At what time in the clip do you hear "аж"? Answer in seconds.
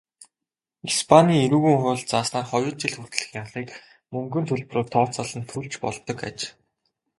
6.29-6.39